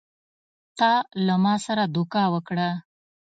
تا 0.77 0.91
له 1.25 1.35
ما 1.43 1.55
سره 1.65 1.83
دوکه 1.95 2.23
وکړه! 2.33 2.69